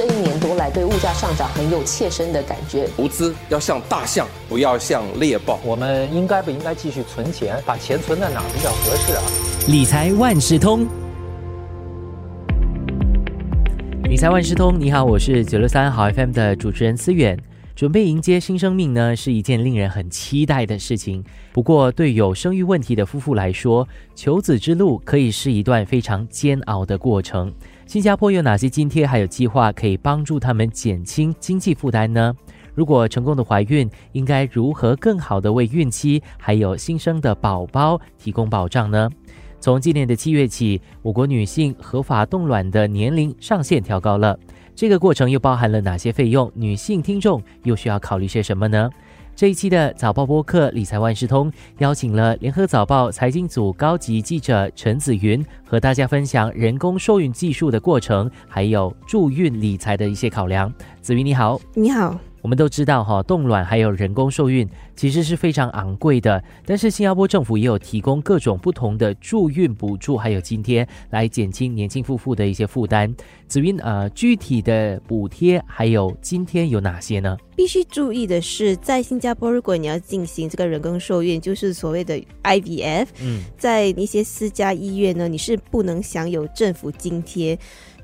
[0.00, 2.88] 这一年多来对物价上涨很有切身的感觉。
[2.96, 5.60] 投资要像大象，不要像猎豹。
[5.62, 7.62] 我们应该不应该继续存钱？
[7.66, 9.22] 把钱存在哪比较合适啊？
[9.68, 10.86] 理财万事通，
[14.04, 17.38] 理财万事通，你好，我是九六三好 FM 的主持人思远。
[17.76, 21.22] 准备迎接新生命呢，是一件令人很期待的事情。
[21.52, 27.52] 不过，对有生育问题的夫妇来说，求子之路可以是一段非常煎熬的过程。
[27.90, 32.32] 新加坡有哪些津贴还有计划可以帮助他们减轻经济负担呢？
[32.72, 39.10] 如果成功的怀孕，应该如何更好的为孕期还有新生的宝宝提供保障呢？
[39.58, 44.38] 从今年的七月起，我国女性合法冻卵的年龄上限调高了。
[44.76, 46.48] 这个过程又包含了哪些费用？
[46.54, 48.88] 女性听众又需要考虑些什么呢？
[49.40, 60.70] 这一期的早报播客理财万事通邀请了联合早报财经组高级记者陈子云，和大家分享人工受孕技术的过程，还有助孕理财的一些考量。
[61.00, 62.14] 子云你好，你好。
[62.42, 73.14] 我们都知道哈，冻卵还有人工受孕其实是非常昂贵的，但是新加坡政府也有提供各种不同的助孕补助还有津贴，来减轻年轻夫妇的一些负担。
[73.46, 77.36] 子云，呃，具体的补贴还有津贴有哪些呢？
[77.56, 87.58] 必须注意的是，在新加坡，如果你要进行这个人工受孕，就是所谓的 IVF，嗯，在一些私家医院呢，你是不能享有政府津贴。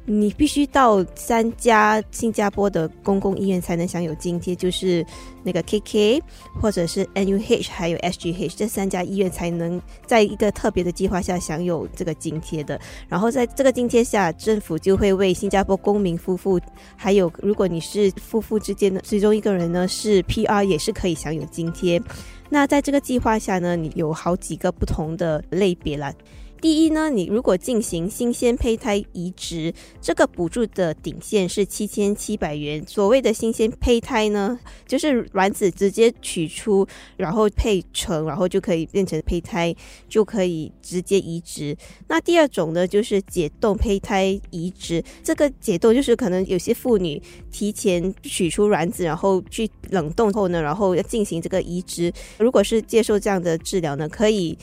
[0.09, 5.05] 你必须到三家新加坡的公共医院才能享有津贴，就是
[5.43, 6.23] 那个 KK
[6.61, 12.81] 或者是 NUH 还有 SGH 这三家医院才能在一个特别的计划下享有这个津贴的。
[13.09, 16.61] 然后在这个津贴下，政府就会为新加坡公民夫妇，
[16.95, 22.01] 还有如果你是夫妇之间的其中一个人呢是 PR 也是可以享有津贴。
[22.49, 26.13] 那在这个计划下呢，你有好几个不同的类别了。
[26.61, 32.83] 第一呢，你如果进行新鲜胚胎移植，这个补助的顶线是七千七百元。
[32.87, 39.75] 所谓的新鲜胚胎呢，就是卵子直接取出，然后配成，然后就可以变成胚胎，
[40.09, 41.77] 就可以直接移植。
[42.09, 45.05] 那第二种呢，就是解冻胚胎移植。
[45.23, 52.13] 这个解冻就是可能有些妇女提前取出卵子，然后去冷冻后呢，然后要进行这个移植。
[52.39, 54.57] 如果是接受这样的治疗呢，可以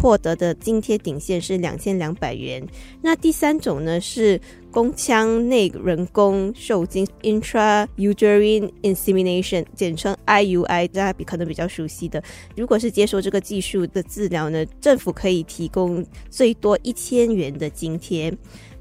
[0.00, 1.60] 获得的津贴顶线是。
[1.60, 2.66] 两千两百元。
[3.02, 4.40] 那第三种呢是
[4.70, 12.22] 宫腔内人工受精 （intrauterine insemination），简称 IUI，大家比可能比较熟悉的。
[12.56, 18.32] 如果是接受这个技术的治疗呢，政府可以提供最多一千元的津贴。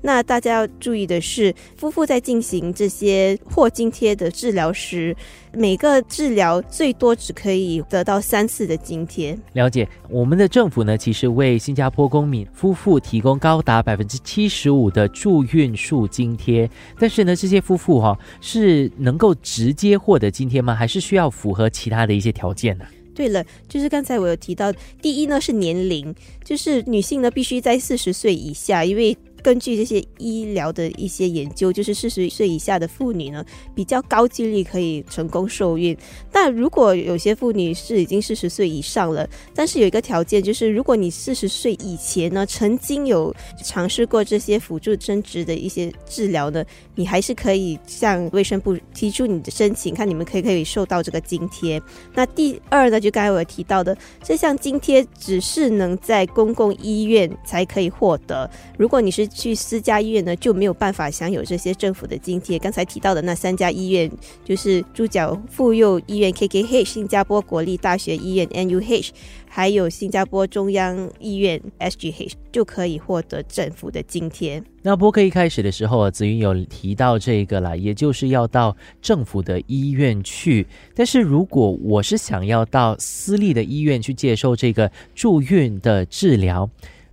[0.02, 5.16] 那大家要注意的是，夫妇在进行这些获津贴的治疗时，
[5.54, 9.38] 每个治疗最多只可以得到三次的津贴。
[9.54, 16.70] 了解，我们的政府呢，其实为新加坡公民夫妇提供高达百分之七十五的住院数津贴。
[16.98, 20.74] 但是呢，这些夫妇哈是能够直接获得津贴吗？
[20.74, 22.86] 还是需要符合其他的一些条件呢？
[23.14, 24.72] 对了，就是刚才我有提到，
[25.02, 26.16] 第一呢是年龄，
[26.46, 29.18] 就是女性呢必须在四十岁以下，因为。
[29.42, 35.98] 根据这些医疗的一些研究，就是四十岁以下的妇女呢，比较高几率可以成功受孕。
[36.32, 43.34] 但如果有些妇女是已经四十岁以上了，但是有一个条件，就是如果你四十岁以前呢，曾经有
[43.64, 46.64] 尝试过这些辅助生殖的一些治疗呢，
[46.96, 51.82] 你还是可以向卫生部提出你的申请，看你们可以可以受到这个津贴。
[52.14, 58.50] 那第二呢，就刚才我提到的，这项津贴只是能在公共医院才可以获得。
[58.78, 62.60] 如果你是去私家医院呢，就没有办法享有这些政府的津贴。
[62.60, 64.12] 刚才提到的那三家医院，
[64.44, 69.10] 就是猪脚妇幼医院 （KKH）、新加坡国立大学医院 （NUH），
[69.48, 74.62] 还有新加坡中央医院 （SGH），就可以获得政府的津贴。
[74.82, 80.66] 那播客一开始的时候啊，子云有提到这个啦，也就是要到政府的医院去。
[80.96, 86.70] 但是如果我是想要到私立的医院去接受这个住院的治疗，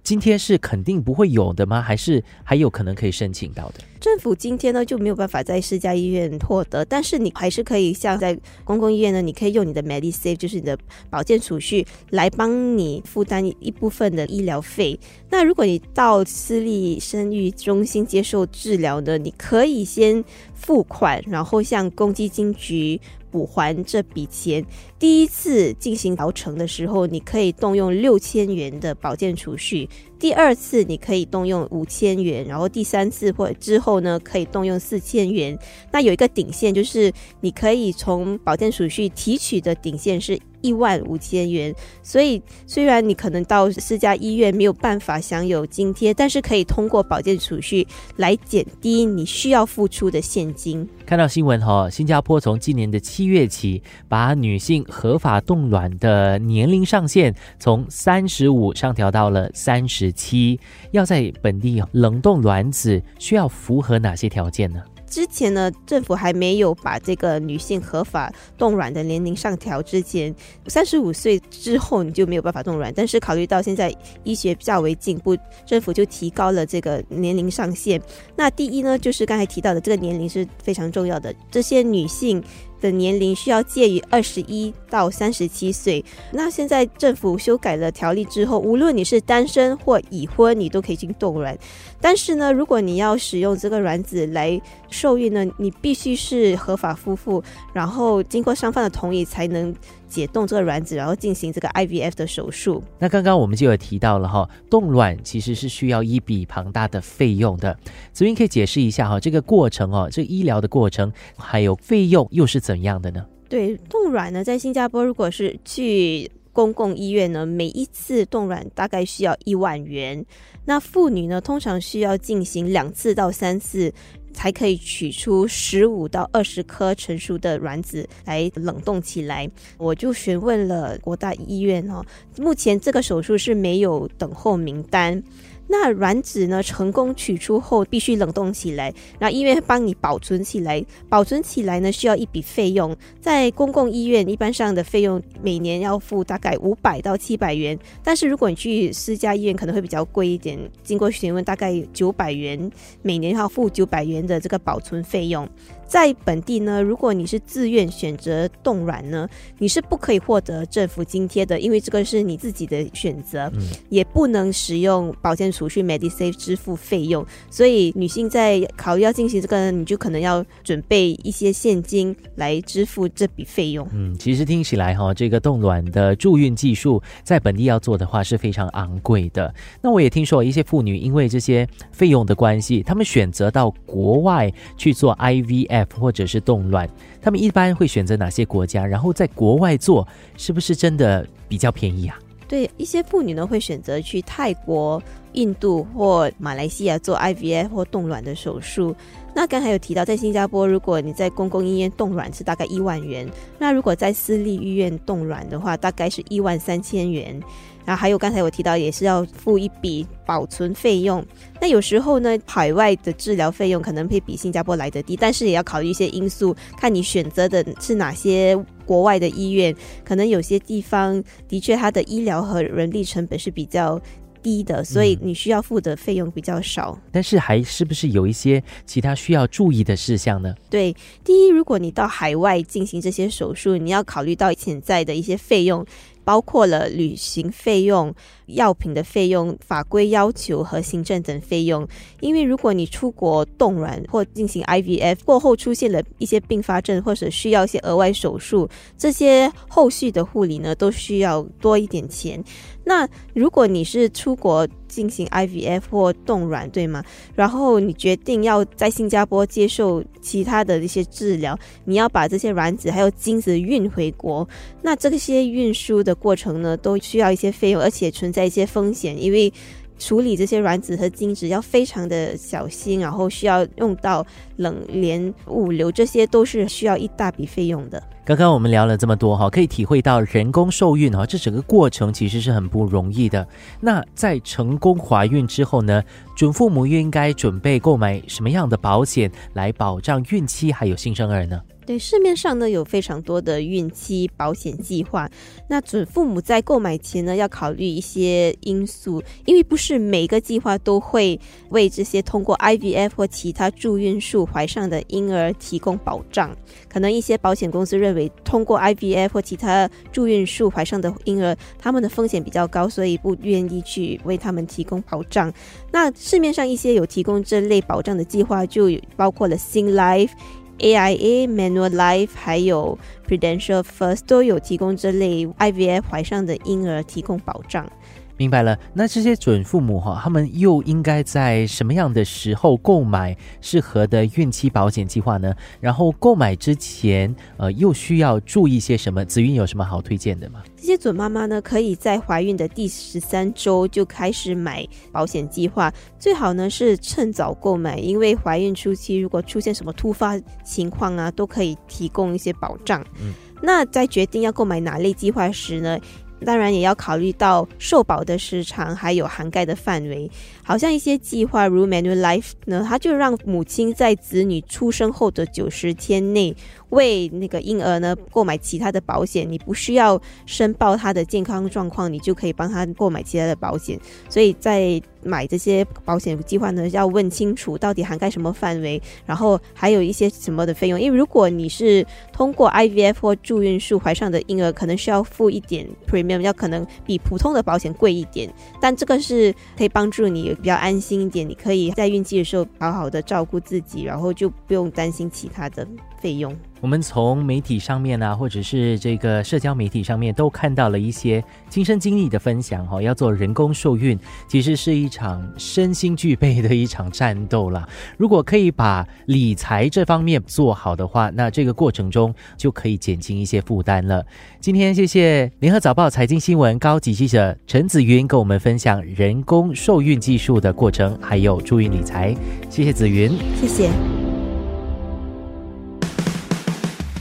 [0.06, 1.82] 今天是肯定不会有的吗？
[1.82, 3.80] 还是还有可能可以申请到的？
[3.98, 10.78] 政府今天呢就没有办法在私家医院获得，但是你还是可以像在公共医院呢，你可以用你的 MediSave，就是你的
[11.10, 14.96] 保健储蓄来帮你负担一部分的医疗费。
[15.28, 20.22] 那如果你到私立生育中心接受治疗呢，你可以先
[20.54, 23.00] 付款，然后向公积金局。
[23.28, 24.64] 补还这笔钱，
[24.98, 29.86] 第一次进行疗程的时候，你可以动用六千元的保健储蓄；
[30.18, 35.58] 第二次你可以动用五千元，然后第三次或之后呢，可以动用四千元。
[35.92, 37.12] 那有一个顶线，就是
[37.42, 41.74] 你可以从保健储蓄提取的顶线是一万五千元。
[42.02, 50.88] 所以虽然你可能到私家医院没有办法享有津贴，但是可以通过保健储蓄来减低你需要付出的现金。
[51.04, 60.58] 看到新闻哈，新加坡从今年的七月起，把女性合法冻卵的年龄上限从三十五上调到了三十七。
[60.92, 64.82] 要在本地冷冻卵子，需要符合哪些条件呢？
[65.08, 70.34] 之前呢，政府还没有把这个女性合法冻卵的年龄上调之前，
[70.66, 72.92] 三十五岁之后你就没有办法冻卵。
[72.94, 73.94] 但是考虑到现在
[74.24, 78.02] 医学较为进步，政府就提高了这个年龄上限。
[78.34, 82.42] 那第一呢，就是刚才提到的这个年龄是非常重要的，这些女性。
[82.86, 86.04] 的年龄需要介于二十一到三十七岁。
[86.32, 91.56] 那现在政府修改了条例之后，无论你是单身或已婚，你都可以进冻卵。
[92.00, 97.42] 但是呢，如果你要使用这个卵子来受孕呢，你必须是合法夫妇，
[97.72, 99.74] 然后经过双方的同意才能。
[100.08, 102.80] 解冻这个卵子，然后进行这个 IVF 的手术。
[103.00, 107.76] 那刚刚我们就有提到了哈，冻卵其实是需要一笔庞大的费用的。
[108.12, 113.24] 子云可以解释一下哈，这个过程哦，这医疗的过程还有费用又是怎怎样的呢？
[113.48, 120.22] 对，冻卵呢，在新加坡如果是去公共医院呢，每一次冻卵大概需要一万元。
[120.66, 123.90] 那妇女呢，通常需要进行两次到三次。
[124.36, 129.50] 才可以取出十五到二十颗成熟的卵子来冷冻起来。
[129.78, 132.04] 我就询问了国大医院哦，
[132.36, 135.22] 目前这个手术是没有等候名单。
[135.68, 136.62] 那卵子呢？
[136.62, 140.84] 成功取出后必须冷冻起来，然后医院帮你保存起来。
[141.08, 142.96] 保存起来呢，需要一笔费用。
[143.20, 150.58] 在公共医院一般上的费用每年要付大概五百到七百元，但是如果你去私家医院可能会比较贵一点。
[150.82, 152.70] 经过询问，大概九百元，
[153.02, 155.48] 每年要付九百元的这个保存费用。
[155.86, 159.28] 在本地呢，如果你是自愿选择冻卵呢，
[159.58, 163.50] 你是不可以获得政府津贴的，因为这个是你自己的选择，
[163.88, 167.24] 也不能使用保健储蓄 Medisave 支付费用。
[167.48, 173.88] 所以女性在考虑要进行这个，你就可能要准备一些现金来支付这笔费用。
[173.92, 179.54] 嗯，其实听起来哈，这个冻卵的助孕技术在本地要做的话是非常昂贵的。
[179.80, 185.75] 那我也听说一些妇女因为这些费用的关系，她们选择到国外去做 IVF。
[185.98, 186.88] 或者是动乱，
[187.20, 188.86] 他们一般会选择哪些国家？
[188.86, 190.06] 然后在国外做，
[190.36, 192.18] 是不是真的比较便宜啊？
[192.48, 195.02] 对，一些妇女呢会选择去泰国、
[195.32, 198.94] 印度或马来西亚做 IVF 或冻卵的手术。
[199.34, 203.28] 那刚才有提到，在新加坡，如果你在公共医院冻卵是大概一万元，
[203.58, 207.38] 那如果在私立医院冻卵的话，大概是一万三千元。
[207.84, 211.24] 然后还有刚才我提到，也是要付一笔保存费用。
[211.60, 219.74] 那有时候呢，海外的治疗费用可能会比新加坡来的低，但是也要考虑一些因素，看你选择的是哪些国外的医院。
[220.04, 224.00] 可能有些地方的确它的医疗和人力成本是比较
[224.42, 226.96] 低的，所以你需要付的费用比较少。
[227.10, 230.54] 但是还是不是有一些其他需要注意的事项呢？
[230.70, 230.94] 对，
[231.24, 235.84] 第一，如果你到海外进行这些手术，你要考虑到潜在的一些费用。
[236.26, 238.12] 包括了旅行费用、
[238.46, 241.86] 药品的费用、法规要求和行政等费用。
[242.18, 248.68] 因为如果你出国冻卵或进行 IVF 过后出现了一些并发症，或者需要一些额外手术，
[248.98, 252.42] 这些后续的护理呢，都需要多一点钱。
[252.88, 257.02] 那如果你是出国进行 IVF 或冻卵，对吗？
[257.34, 264.48] 然后你决定要在新加坡接受其他的一些治疗，你要把这些卵子还有精子运回国，
[264.82, 269.52] 那这些运输的过程呢，都需要一些费用，而且存在一些风险，因为。
[269.98, 274.24] 处理这些卵子和精子要非常的小心，然后需要用到
[274.56, 278.02] 冷链物流，这些都是需要一大笔费用的。
[278.24, 283.46] 刚刚我们聊了这么多哈，可以体会到人工受孕哈，这整个过程其实是很不容易的。
[283.80, 286.02] 那在成功怀孕之后呢，
[286.36, 291.60] 准父母又应该准备购买什么样的保险来保障孕期还有新生儿呢？
[291.86, 295.30] 对，市面上呢有非常多的孕期保险计划。
[295.68, 301.38] 那准父母在购买前呢，要考虑一些因素，因为不是每个计划都会
[301.70, 306.54] 为这些通过 IVF 或其他助孕术怀上的婴儿提供保障。
[306.88, 315.52] 可能一些保险公司认为，通过 IVF 或其他助孕术怀上的婴儿，他们的风险比较高，所以不愿意去为他们提供保障。
[315.92, 320.30] 那市面上一些有提供这类保障的计划，就包括了 Sing Life。
[320.78, 327.90] AIA、Manual Life 还有 Prudential First 都有提供这类 IVF 怀上的婴儿提供保障。
[328.36, 328.78] 明白了。
[328.94, 335.54] 那这些准父母哈，他们又应该在什么样的时候购买适合的孕期保险计划呢？
[335.80, 339.24] 然后购买之前，呃，又需要注意些什么？
[339.24, 340.62] 子韵有什么好推荐的吗？
[340.76, 353.04] 这些准妈妈呢，可以在怀孕的第十三周就开始买保险计划，最好呢是趁早购买，因为怀孕初期如果出现什么突发情况啊，都可以提供一些保障。
[353.20, 355.98] 嗯，那在决定要购买哪类计划时呢？
[356.44, 360.30] 当然也要考虑到受保的时长，还有涵盖的范围。
[360.62, 366.54] 好像一些计划，如 Manulife 呢，它就让母亲在子女出生后的九十天内。
[366.96, 374.00] 为那个婴儿呢购买其他的保险，你不需要申报他的健康状况，你就可以帮他购买其他的保险。
[374.28, 381.00] 所以在买这些保险计划呢，要问清楚到底涵盖什么范围，然后还有一些什么的费用。
[381.00, 388.52] 因为如果你是通过 IVF 或助孕术怀上的婴儿，可能需要付一点 premium，要可能比普通的保险贵一点。
[388.80, 395.86] 但这个是可以帮助你比较安心一点，你可以在孕期的时候好好的照顾自己，然后就不用担心其他的
[396.26, 396.52] 费用。
[396.80, 403.00] 我们从媒体上面啊，或者是这个社交媒体上面，都看到了一些亲身经历的分享哈。
[403.00, 404.18] 要做人工受孕，
[404.48, 407.88] 其实是一场身心俱备的一场战斗了。
[408.18, 414.26] 如果可以把理财这方面做好的话，那这个过程中就可以减轻一些负担了。
[414.60, 422.34] 今天谢谢联合早报财经新闻高级记者陈子云跟我们分享人工受孕技术的过程，还有助孕理财。
[422.68, 423.30] 谢谢子云，
[423.60, 424.15] 谢谢。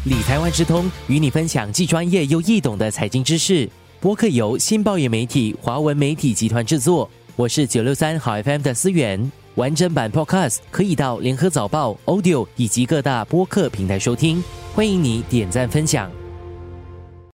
[0.06, 3.68] 理财万事通与你分享既专业又易懂的财经知识。
[4.00, 7.10] 播客由新报业媒体华文媒体集团制作。
[7.36, 9.32] 我是九六三好 FM 的思源。
[9.56, 14.44] 完整版 Podcast 可以到联合早报 Audio 以及各大播客平台收听。
[14.76, 16.25] 欢迎你点赞分享。